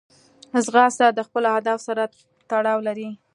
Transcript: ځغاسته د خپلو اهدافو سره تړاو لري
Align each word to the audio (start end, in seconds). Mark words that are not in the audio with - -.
ځغاسته 0.65 1.05
د 1.11 1.19
خپلو 1.27 1.47
اهدافو 1.53 1.85
سره 1.89 2.03
تړاو 2.49 2.79
لري 2.87 3.09